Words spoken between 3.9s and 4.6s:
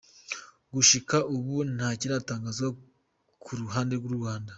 rw'u Rwanda.